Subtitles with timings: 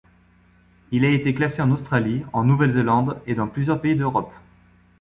[0.89, 4.33] Il a été classé en Australie, en Nouvelle-Zélande et dans plusieurs pays d'Europe.